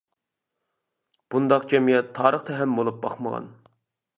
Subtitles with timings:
[1.35, 3.51] بۇنداق جەمئىيەت تارىختا ھەم بولۇپ باقمىغان.